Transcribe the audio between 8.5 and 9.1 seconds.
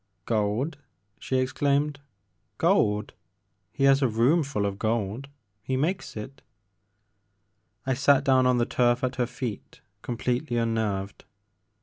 the turf